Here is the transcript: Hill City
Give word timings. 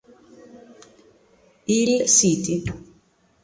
Hill 1.67 1.93
City 2.09 2.55